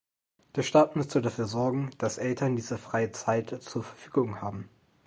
[0.55, 4.67] Der Staat müsste dafür sorgen, dass Eltern diese freie Zeit zur Verfügung haben.